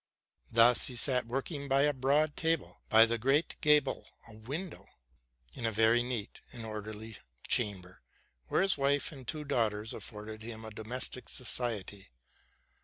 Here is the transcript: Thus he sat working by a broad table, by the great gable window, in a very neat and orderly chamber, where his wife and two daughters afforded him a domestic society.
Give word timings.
Thus 0.51 0.87
he 0.87 0.95
sat 0.95 1.27
working 1.27 1.67
by 1.67 1.83
a 1.83 1.93
broad 1.93 2.35
table, 2.35 2.81
by 2.89 3.05
the 3.05 3.19
great 3.19 3.61
gable 3.61 4.09
window, 4.27 4.87
in 5.53 5.63
a 5.63 5.71
very 5.71 6.01
neat 6.01 6.39
and 6.51 6.65
orderly 6.65 7.19
chamber, 7.47 8.01
where 8.47 8.63
his 8.63 8.79
wife 8.79 9.11
and 9.11 9.27
two 9.27 9.43
daughters 9.43 9.93
afforded 9.93 10.41
him 10.41 10.65
a 10.65 10.71
domestic 10.71 11.29
society. 11.29 12.09